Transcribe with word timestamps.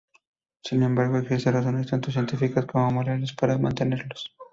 Sin 0.63 0.81
embargo, 0.81 1.19
existen 1.19 1.53
razones 1.53 1.85
tanto 1.85 2.09
científicas 2.09 2.65
como 2.65 2.89
morales 2.89 3.33
para 3.33 3.59
mantenerlos. 3.59 4.35